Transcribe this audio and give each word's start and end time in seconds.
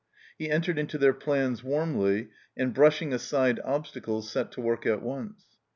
He 0.39 0.49
entered 0.49 0.79
into 0.79 0.97
their 0.97 1.13
plans 1.13 1.63
warmly, 1.63 2.29
and 2.57 2.73
brushing 2.73 3.13
aside 3.13 3.59
obstacles 3.63 4.31
set 4.31 4.51
to 4.53 4.59
work 4.61 4.83
at 4.87 5.03
once. 5.03 5.43